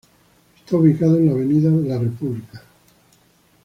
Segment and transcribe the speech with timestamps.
[0.57, 2.63] Está ubicado en la Avenida La República.